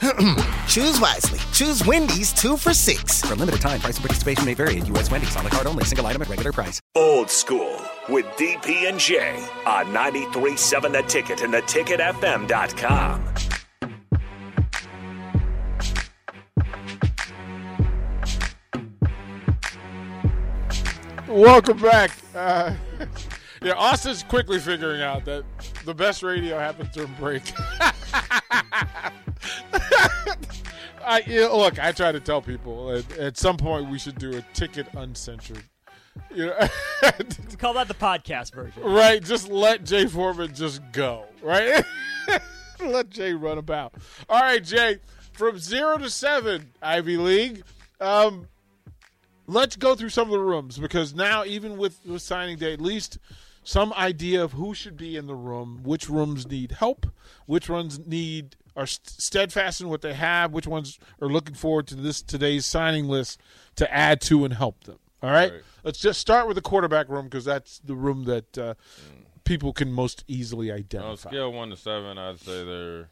Choose 0.68 1.00
wisely. 1.00 1.38
Choose 1.52 1.84
Wendy's 1.84 2.32
two 2.32 2.56
for 2.56 2.72
six. 2.74 3.22
For 3.22 3.32
a 3.32 3.36
limited 3.36 3.60
time, 3.60 3.80
price 3.80 3.96
and 3.96 4.04
participation 4.04 4.44
may 4.44 4.54
vary 4.54 4.78
at 4.78 4.86
U.S. 4.88 5.10
Wendy's 5.10 5.36
on 5.36 5.44
the 5.44 5.50
card 5.50 5.66
only, 5.66 5.84
single 5.84 6.06
item 6.06 6.22
at 6.22 6.28
regular 6.28 6.52
price. 6.52 6.80
Old 6.94 7.30
School 7.30 7.80
with 8.08 8.26
DP 8.36 8.88
and 8.88 9.00
J 9.00 9.36
on 9.64 9.86
93.7 9.86 10.92
The 10.92 11.02
Ticket 11.02 11.40
and 11.42 11.54
theticketfm.com. 11.54 13.34
Welcome 21.28 21.78
back. 21.78 22.12
Uh, 22.34 22.74
yeah, 23.62 23.72
Austin's 23.72 24.22
quickly 24.22 24.58
figuring 24.60 25.02
out 25.02 25.24
that 25.24 25.44
the 25.84 25.92
best 25.94 26.22
radio 26.22 26.58
happens 26.58 26.94
during 26.94 27.12
break. 27.14 27.42
I, 31.06 31.22
yeah, 31.26 31.46
look, 31.46 31.78
I 31.78 31.92
try 31.92 32.10
to 32.10 32.18
tell 32.18 32.42
people 32.42 32.90
at, 32.90 33.18
at, 33.18 33.36
some 33.36 33.56
point 33.56 33.88
we 33.88 33.98
should 33.98 34.18
do 34.18 34.36
a 34.36 34.42
ticket 34.54 34.88
uncensored. 34.94 35.62
You 36.34 36.46
know, 36.46 36.58
call 37.58 37.74
that 37.74 37.86
the 37.86 37.94
podcast 37.94 38.52
version, 38.52 38.82
right? 38.82 39.22
Just 39.22 39.48
let 39.48 39.84
Jay 39.84 40.06
Foreman 40.06 40.52
just 40.54 40.80
go, 40.92 41.24
right? 41.42 41.84
let 42.80 43.10
Jay 43.10 43.34
run 43.34 43.58
about. 43.58 43.94
All 44.28 44.40
right, 44.40 44.62
Jay, 44.62 44.98
from 45.32 45.58
zero 45.58 45.96
to 45.98 46.10
seven, 46.10 46.72
Ivy 46.82 47.16
League. 47.18 47.62
Um, 48.00 48.48
let's 49.46 49.76
go 49.76 49.94
through 49.94 50.08
some 50.08 50.28
of 50.28 50.32
the 50.32 50.40
rooms 50.40 50.76
because 50.76 51.14
now, 51.14 51.44
even 51.44 51.76
with 51.76 52.02
the 52.02 52.18
signing 52.18 52.58
day, 52.58 52.72
at 52.72 52.80
least 52.80 53.18
some 53.62 53.92
idea 53.92 54.42
of 54.42 54.52
who 54.52 54.74
should 54.74 54.96
be 54.96 55.16
in 55.16 55.26
the 55.26 55.34
room, 55.34 55.80
which 55.84 56.08
rooms 56.08 56.48
need 56.48 56.72
help, 56.72 57.06
which 57.46 57.68
ones 57.68 58.06
need 58.06 58.56
are 58.76 58.86
steadfast 58.86 59.80
in 59.80 59.88
what 59.88 60.02
they 60.02 60.14
have, 60.14 60.52
which 60.52 60.66
ones 60.66 60.98
are 61.20 61.28
looking 61.28 61.54
forward 61.54 61.86
to 61.88 61.94
this 61.94 62.22
today's 62.22 62.66
signing 62.66 63.08
list 63.08 63.40
to 63.76 63.92
add 63.92 64.20
to 64.22 64.44
and 64.44 64.54
help 64.54 64.84
them. 64.84 64.98
All 65.22 65.30
right, 65.30 65.50
right. 65.50 65.62
let's 65.82 65.98
just 65.98 66.20
start 66.20 66.46
with 66.46 66.56
the 66.56 66.62
quarterback 66.62 67.08
room 67.08 67.24
because 67.24 67.44
that's 67.44 67.78
the 67.78 67.94
room 67.94 68.24
that 68.24 68.58
uh, 68.58 68.74
people 69.44 69.72
can 69.72 69.90
most 69.90 70.24
easily 70.28 70.70
identify. 70.70 71.10
On 71.10 71.16
scale 71.16 71.52
one 71.52 71.70
to 71.70 71.76
seven, 71.76 72.18
I'd 72.18 72.38
say 72.38 72.64
they're. 72.64 73.08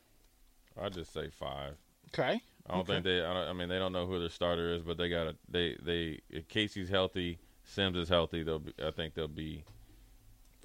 I'd 0.80 0.92
just 0.92 1.12
say 1.12 1.30
five. 1.30 1.74
Okay. 2.08 2.42
I 2.66 2.72
don't 2.72 2.80
okay. 2.82 2.94
think 2.94 3.04
they. 3.04 3.24
I, 3.24 3.50
I, 3.50 3.52
mean, 3.52 3.68
they 3.68 3.78
don't 3.78 3.92
know 3.92 4.06
who 4.06 4.18
their 4.18 4.28
starter 4.28 4.74
is, 4.74 4.82
but 4.82 4.98
they 4.98 5.08
got 5.08 5.28
a. 5.28 5.36
They 5.48 5.76
they. 5.82 6.20
If 6.28 6.48
Casey's 6.48 6.90
healthy, 6.90 7.38
Sims 7.64 7.96
is 7.96 8.08
healthy. 8.08 8.42
They'll. 8.42 8.58
Be, 8.58 8.72
I 8.84 8.90
think 8.90 9.14
they'll 9.14 9.28
be 9.28 9.64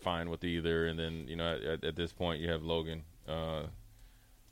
fine 0.01 0.29
with 0.29 0.43
either. 0.43 0.87
And 0.87 0.99
then 0.99 1.25
you 1.27 1.37
know, 1.37 1.55
at, 1.55 1.83
at 1.83 1.95
this 1.95 2.11
point, 2.11 2.41
you 2.41 2.49
have 2.49 2.63
Logan. 2.63 3.03
Uh, 3.27 3.63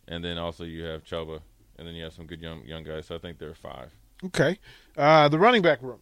and 0.08 0.24
then 0.24 0.38
also 0.38 0.64
you 0.64 0.84
have 0.84 1.04
Chubba, 1.04 1.42
and 1.78 1.88
then 1.88 1.96
you 1.96 2.04
have 2.04 2.14
some 2.14 2.26
good 2.26 2.42
young 2.42 2.64
young 2.66 2.84
guys. 2.84 3.08
So 3.08 3.16
I 3.16 3.20
think 3.20 3.40
they're 3.40 3.54
five. 3.54 3.92
Okay, 4.26 4.60
uh, 4.98 5.28
the 5.30 5.40
running 5.40 5.62
back 5.62 5.82
room. 5.82 6.00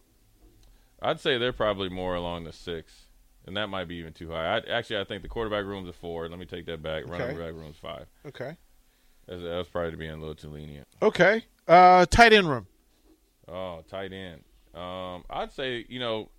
I'd 1.02 1.20
say 1.20 1.36
they're 1.38 1.52
probably 1.52 1.88
more 1.88 2.14
along 2.14 2.44
the 2.44 2.52
six, 2.52 2.92
and 3.46 3.56
that 3.56 3.68
might 3.68 3.86
be 3.86 3.96
even 3.96 4.12
too 4.12 4.30
high. 4.30 4.56
I, 4.56 4.60
actually, 4.70 4.98
I 4.98 5.04
think 5.04 5.22
the 5.22 5.28
quarterback 5.28 5.64
room's 5.64 5.88
a 5.88 5.92
four. 5.92 6.28
Let 6.28 6.38
me 6.38 6.46
take 6.46 6.66
that 6.66 6.82
back. 6.82 7.04
Okay. 7.04 7.10
Running 7.10 7.38
back 7.38 7.52
room's 7.52 7.76
five. 7.76 8.06
Okay, 8.26 8.56
that's, 9.26 9.42
that's 9.42 9.68
probably 9.68 9.96
being 9.96 10.12
a 10.12 10.16
little 10.16 10.34
too 10.34 10.48
lenient. 10.48 10.86
Okay, 11.02 11.44
uh, 11.68 12.06
tight 12.06 12.32
end 12.32 12.48
room. 12.48 12.66
Oh, 13.48 13.84
tight 13.88 14.12
end. 14.12 14.42
Um, 14.74 15.24
I'd 15.28 15.52
say 15.52 15.84
you 15.88 16.00
know, 16.00 16.30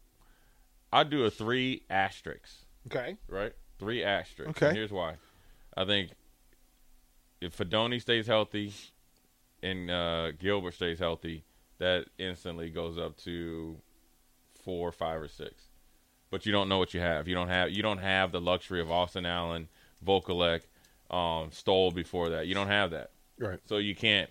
I'd 0.92 1.10
do 1.10 1.26
a 1.26 1.30
three 1.30 1.84
asterisks. 1.90 2.66
Okay. 2.88 3.18
Right, 3.30 3.54
three 3.78 4.04
asterisks. 4.04 4.58
Okay. 4.58 4.70
And 4.70 4.78
here's 4.78 4.92
why. 4.92 5.16
I 5.76 5.86
think 5.86 6.12
if 7.42 7.58
Fidone 7.58 8.02
stays 8.02 8.28
healthy 8.28 8.74
and 9.62 9.90
uh, 9.90 10.32
Gilbert 10.32 10.74
stays 10.74 11.00
healthy, 11.00 11.44
that 11.80 12.06
instantly 12.18 12.70
goes 12.70 12.98
up 12.98 13.18
to 13.18 13.78
four, 14.64 14.92
five, 14.92 15.22
or 15.22 15.28
six. 15.28 15.66
But 16.30 16.46
you 16.46 16.52
don't 16.52 16.68
know 16.68 16.78
what 16.78 16.94
you 16.94 17.00
have. 17.00 17.28
You 17.28 17.36
don't 17.36 17.48
have 17.48 17.72
you 17.72 17.82
don't 17.82 18.00
have 18.00 18.32
the 18.32 18.42
luxury 18.42 18.82
of 18.82 18.92
Austin 18.92 19.26
Allen, 19.26 19.70
Vokolek, 20.06 20.62
um, 21.10 21.52
Stoll 21.52 21.92
before 21.92 22.30
that. 22.30 22.48
You 22.48 22.54
don't 22.54 22.68
have 22.68 22.92
that. 22.92 23.12
Right. 23.40 23.60
So 23.66 23.78
you 23.78 23.96
can't. 23.96 24.30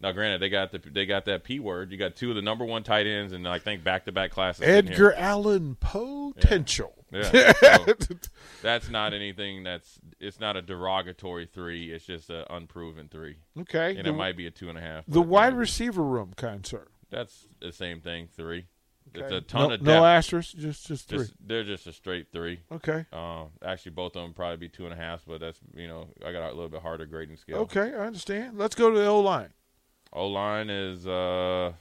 Now, 0.00 0.12
granted, 0.12 0.40
they 0.40 0.48
got 0.48 0.70
the 0.70 0.78
they 0.78 1.06
got 1.06 1.24
that 1.24 1.42
p 1.42 1.58
word. 1.58 1.90
You 1.90 1.98
got 1.98 2.14
two 2.14 2.30
of 2.30 2.36
the 2.36 2.42
number 2.42 2.64
one 2.64 2.84
tight 2.84 3.06
ends, 3.06 3.32
and 3.32 3.48
I 3.48 3.58
think 3.58 3.82
back 3.82 4.04
to 4.04 4.12
back 4.12 4.30
classes. 4.30 4.62
Edgar 4.62 5.12
Allen 5.14 5.76
potential. 5.80 6.94
Yeah. 7.10 7.52
yeah. 7.62 7.86
So 7.86 8.14
that's 8.62 8.90
not 8.90 9.12
anything. 9.12 9.64
That's 9.64 9.98
it's 10.20 10.38
not 10.38 10.56
a 10.56 10.62
derogatory 10.62 11.46
three. 11.46 11.90
It's 11.92 12.04
just 12.04 12.30
an 12.30 12.44
unproven 12.48 13.08
three. 13.08 13.36
Okay. 13.58 13.96
And 13.96 14.06
the, 14.06 14.10
it 14.10 14.12
might 14.12 14.36
be 14.36 14.46
a 14.46 14.50
two 14.52 14.68
and 14.68 14.78
a 14.78 14.80
half. 14.80 15.04
The 15.08 15.22
wide 15.22 15.54
receiver 15.54 16.02
room, 16.02 16.32
kind 16.36 16.64
sir. 16.64 16.86
That's 17.10 17.48
the 17.60 17.72
same 17.72 18.00
thing. 18.00 18.28
Three. 18.36 18.66
Okay. 19.16 19.24
It's 19.24 19.32
a 19.32 19.40
ton 19.40 19.68
no, 19.68 19.74
of 19.74 19.80
depth. 19.80 19.86
no 19.86 20.04
asterisks, 20.04 20.52
just 20.52 20.86
just 20.86 21.08
three. 21.08 21.18
Just, 21.18 21.34
they're 21.44 21.64
just 21.64 21.86
a 21.86 21.92
straight 21.92 22.26
three. 22.30 22.60
Okay. 22.70 23.06
Um, 23.12 23.48
actually, 23.64 23.92
both 23.92 24.14
of 24.16 24.22
them 24.22 24.34
probably 24.34 24.58
be 24.58 24.68
two 24.68 24.84
and 24.84 24.92
a 24.92 24.96
half, 24.96 25.22
but 25.26 25.40
that's 25.40 25.58
you 25.74 25.88
know 25.88 26.08
I 26.24 26.30
got 26.30 26.46
a 26.46 26.54
little 26.54 26.68
bit 26.68 26.82
harder 26.82 27.06
grading 27.06 27.38
scale. 27.38 27.58
Okay, 27.58 27.94
I 27.94 28.06
understand. 28.06 28.58
Let's 28.58 28.74
go 28.74 28.90
to 28.90 28.98
the 28.98 29.06
O 29.06 29.20
line. 29.20 29.48
O 30.12 30.26
line 30.28 30.70
is 30.70 31.06
uh 31.06 31.72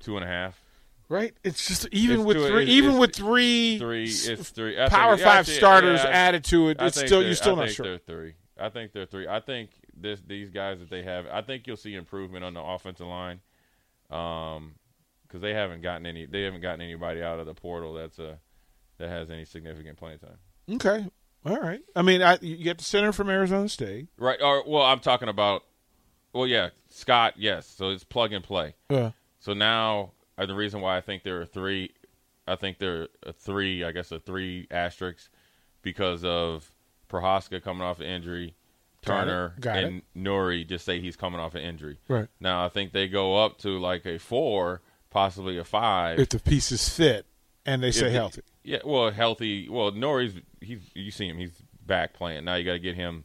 two 0.00 0.16
and 0.16 0.24
a 0.24 0.28
half. 0.28 0.60
Right, 1.08 1.34
it's 1.42 1.66
just 1.66 1.88
even 1.90 2.20
It's 2.20 2.26
with 2.26 2.36
two- 2.36 2.46
three, 2.48 2.62
it's- 2.62 2.68
even 2.76 2.90
it's 2.92 2.98
with 3.00 3.16
three, 3.16 3.78
Three, 3.78 4.04
it's 4.04 4.50
three. 4.50 4.80
I 4.80 4.88
power 4.88 5.16
think- 5.16 5.26
five 5.26 5.46
starters 5.48 6.00
Yeah, 6.04 6.08
I- 6.08 6.12
added 6.12 6.44
to 6.44 6.68
it. 6.68 6.76
It's 6.80 6.98
still 7.00 7.22
you're 7.22 7.34
still 7.34 7.56
I 7.58 7.64
not 7.64 7.70
sure. 7.70 7.84
They're 7.84 7.98
three. 7.98 8.34
I 8.58 8.68
think 8.68 8.92
they're 8.92 9.06
three. 9.06 9.26
I 9.26 9.40
think 9.40 9.70
this 9.96 10.20
these 10.20 10.50
guys 10.50 10.78
that 10.78 10.88
they 10.90 11.02
have. 11.02 11.26
I 11.26 11.42
think 11.42 11.66
you'll 11.66 11.76
see 11.76 11.94
improvement 11.94 12.44
on 12.44 12.54
the 12.54 12.60
offensive 12.62 13.06
line, 13.08 13.40
um, 14.10 14.74
because 15.26 15.40
they 15.40 15.52
haven't 15.54 15.80
gotten 15.82 16.06
any. 16.06 16.26
They 16.26 16.42
haven't 16.42 16.60
gotten 16.60 16.80
anybody 16.80 17.22
out 17.22 17.40
of 17.40 17.46
the 17.46 17.54
portal 17.54 17.94
that's 17.94 18.18
a 18.20 18.38
that 18.98 19.08
has 19.08 19.30
any 19.30 19.44
significant 19.44 19.98
playing 19.98 20.18
time. 20.20 20.38
Okay, 20.70 21.06
all 21.44 21.58
right. 21.58 21.80
I 21.96 22.02
mean, 22.02 22.22
I, 22.22 22.38
you 22.40 22.56
get 22.58 22.78
the 22.78 22.84
center 22.84 23.10
from 23.12 23.30
Arizona 23.30 23.68
State. 23.68 24.08
Right. 24.16 24.40
Or 24.40 24.62
well, 24.68 24.82
I'm 24.84 25.00
talking 25.00 25.28
about. 25.28 25.64
Well, 26.32 26.46
yeah, 26.46 26.70
Scott. 26.88 27.34
Yes. 27.36 27.66
So 27.66 27.90
it's 27.90 28.04
plug 28.04 28.32
and 28.32 28.44
play. 28.44 28.74
Yeah. 28.88 29.12
So 29.40 29.52
now, 29.54 30.12
uh, 30.38 30.46
the 30.46 30.54
reason 30.54 30.80
why 30.80 30.96
I 30.96 31.00
think 31.00 31.22
there 31.22 31.40
are 31.40 31.46
three, 31.46 31.92
I 32.46 32.56
think 32.56 32.78
there 32.78 33.08
are 33.26 33.32
three, 33.32 33.84
I 33.84 33.92
guess 33.92 34.12
a 34.12 34.18
three 34.20 34.66
asterisks, 34.70 35.28
because 35.82 36.24
of 36.24 36.70
Prochazka 37.08 37.62
coming 37.62 37.82
off 37.82 38.00
an 38.00 38.06
injury, 38.06 38.54
Turner 39.02 39.54
Got 39.60 39.78
and 39.78 40.02
Nouri 40.16 40.68
just 40.68 40.84
say 40.84 41.00
he's 41.00 41.16
coming 41.16 41.40
off 41.40 41.54
an 41.54 41.62
injury. 41.62 41.98
Right. 42.08 42.28
Now 42.38 42.64
I 42.64 42.68
think 42.68 42.92
they 42.92 43.08
go 43.08 43.36
up 43.42 43.58
to 43.58 43.78
like 43.78 44.04
a 44.04 44.18
four, 44.18 44.82
possibly 45.10 45.56
a 45.58 45.64
five. 45.64 46.18
If 46.18 46.28
the 46.28 46.38
pieces 46.38 46.88
fit 46.88 47.24
and 47.64 47.82
they 47.82 47.88
If 47.88 48.00
the- 48.00 48.10
healthy. 48.10 48.42
Yeah, 48.62 48.80
well, 48.84 49.10
healthy. 49.10 49.70
Well, 49.70 49.90
Nouri's 49.92 50.34
he's 50.60 50.80
you 50.94 51.10
see 51.10 51.26
him, 51.26 51.38
he's 51.38 51.62
back 51.86 52.12
playing. 52.12 52.44
Now 52.44 52.56
you 52.56 52.64
got 52.64 52.72
to 52.72 52.78
get 52.78 52.94
him 52.94 53.24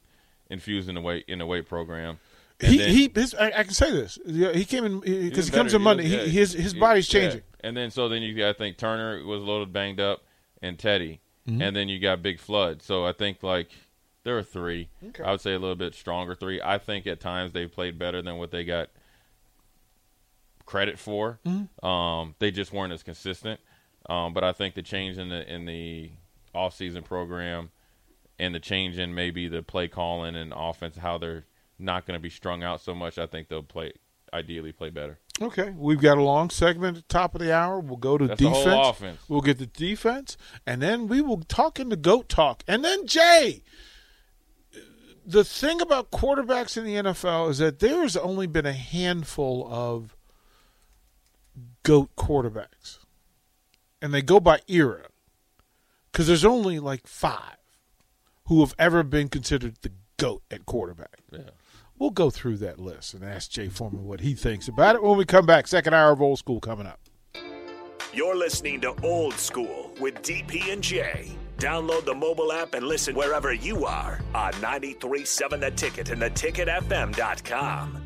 infused 0.49 0.87
in 0.87 0.95
the 0.95 1.01
weight 1.01 1.25
in 1.27 1.39
the 1.39 1.45
weight 1.45 1.67
program. 1.67 2.19
He 2.59 2.77
then- 2.77 2.89
he 2.91 3.11
his, 3.13 3.33
I, 3.35 3.47
I 3.47 3.63
can 3.63 3.73
say 3.73 3.91
this. 3.91 4.17
Yeah, 4.25 4.53
He 4.53 4.63
came 4.65 4.85
in 4.85 4.99
because 5.01 5.37
was 5.37 5.45
he 5.47 5.51
comes 5.51 5.73
in 5.73 5.81
Monday. 5.81 6.03
was- 6.03 6.11
He, 6.31 6.39
his 6.39 6.53
his 6.53 6.71
he- 6.73 6.79
body's 6.79 7.13
yeah. 7.13 7.21
changing. 7.21 7.41
And 7.61 7.75
then 7.75 7.91
so 7.91 8.07
then 8.09 8.21
you 8.21 8.35
got 8.35 8.49
I 8.49 8.53
think 8.53 8.77
Turner 8.77 9.23
was 9.25 9.41
a 9.41 9.45
little 9.45 9.65
banged 9.65 9.99
up 9.99 10.23
and 10.61 10.77
Teddy, 10.79 11.19
and 11.47 11.75
then 11.75 11.89
you 11.89 11.99
got 11.99 12.21
Big 12.21 12.39
Flood. 12.39 12.81
So 12.81 13.05
I 13.05 13.11
think 13.11 13.43
like 13.43 13.69
there 14.23 14.37
are 14.37 14.43
three. 14.43 14.87
Okay. 15.09 15.23
I 15.23 15.31
would 15.31 15.41
say 15.41 15.53
a 15.53 15.59
little 15.59 15.75
bit 15.75 15.93
stronger 15.95 16.33
three. 16.35 16.61
I 16.61 16.77
think 16.77 17.05
at 17.07 17.19
times 17.19 17.51
they've 17.53 17.71
played 17.71 17.99
better 17.99 18.21
than 18.21 18.37
what 18.37 18.51
they 18.51 18.63
got 18.63 18.89
credit 20.65 20.97
for. 20.97 21.39
Um, 21.83 22.35
they 22.39 22.51
just 22.51 22.73
weren't 22.73 22.93
as 22.93 23.03
consistent. 23.03 23.59
Um, 24.09 24.33
but 24.33 24.43
I 24.43 24.51
think 24.53 24.75
the 24.75 24.81
change 24.81 25.17
in 25.17 25.29
the 25.29 25.51
in 25.51 25.65
the 25.65 26.11
offseason 26.53 27.03
program 27.03 27.71
and 28.39 28.53
the 28.53 28.59
change 28.59 28.97
in 28.97 29.13
maybe 29.15 29.47
the 29.47 29.61
play 29.63 29.87
calling 29.87 30.35
and 30.35 30.53
offense, 30.55 30.97
how 30.97 31.17
they're 31.17 31.45
not 31.77 32.05
going 32.05 32.17
to 32.17 32.21
be 32.21 32.29
strung 32.29 32.63
out 32.63 32.81
so 32.81 32.95
much, 32.95 33.17
I 33.17 33.25
think 33.25 33.47
they'll 33.47 33.63
play 33.63 33.93
ideally 34.33 34.71
play 34.71 34.89
better. 34.89 35.19
Okay, 35.41 35.73
we've 35.77 35.99
got 35.99 36.17
a 36.17 36.23
long 36.23 36.49
segment 36.49 36.97
at 36.97 37.07
the 37.07 37.13
top 37.13 37.35
of 37.35 37.41
the 37.41 37.53
hour. 37.53 37.79
We'll 37.79 37.97
go 37.97 38.17
to 38.17 38.27
That's 38.27 38.39
defense. 38.39 39.19
We'll 39.27 39.41
get 39.41 39.57
the 39.57 39.65
defense, 39.65 40.37
and 40.65 40.81
then 40.81 41.07
we 41.07 41.21
will 41.21 41.41
talk 41.41 41.79
into 41.79 41.95
goat 41.95 42.29
talk. 42.29 42.63
And 42.67 42.83
then 42.83 43.05
Jay, 43.05 43.63
the 45.25 45.43
thing 45.43 45.81
about 45.81 46.11
quarterbacks 46.11 46.77
in 46.77 46.85
the 46.85 46.95
NFL 46.95 47.49
is 47.49 47.57
that 47.57 47.79
there 47.79 48.01
has 48.01 48.15
only 48.15 48.47
been 48.47 48.65
a 48.65 48.73
handful 48.73 49.67
of 49.69 50.15
goat 51.83 52.15
quarterbacks, 52.17 52.99
and 54.01 54.13
they 54.13 54.21
go 54.21 54.39
by 54.39 54.61
era, 54.67 55.07
because 56.11 56.27
there's 56.27 56.45
only 56.45 56.79
like 56.79 57.07
five 57.07 57.57
who 58.45 58.61
have 58.61 58.75
ever 58.77 59.03
been 59.03 59.27
considered 59.27 59.75
the 59.81 59.91
GOAT 60.17 60.43
at 60.51 60.65
quarterback. 60.65 61.19
Yeah. 61.31 61.39
We'll 61.97 62.09
go 62.09 62.29
through 62.29 62.57
that 62.57 62.79
list 62.79 63.13
and 63.13 63.23
ask 63.23 63.51
Jay 63.51 63.69
Foreman 63.69 64.03
what 64.03 64.19
he 64.19 64.33
thinks 64.33 64.67
about 64.67 64.95
it 64.95 65.03
when 65.03 65.17
we 65.17 65.25
come 65.25 65.45
back. 65.45 65.67
Second 65.67 65.93
hour 65.93 66.11
of 66.11 66.21
Old 66.21 66.39
School 66.39 66.59
coming 66.59 66.87
up. 66.87 66.99
You're 68.13 68.35
listening 68.35 68.81
to 68.81 68.93
Old 69.03 69.33
School 69.33 69.91
with 69.99 70.15
DP 70.21 70.71
and 70.71 70.81
J. 70.81 71.35
Download 71.57 72.05
the 72.05 72.15
mobile 72.15 72.51
app 72.51 72.73
and 72.73 72.85
listen 72.85 73.15
wherever 73.15 73.53
you 73.53 73.85
are 73.85 74.19
on 74.33 74.51
937 74.61 75.59
The 75.59 75.71
Ticket 75.71 76.09
and 76.09 76.21
theticketfm.com. 76.21 78.04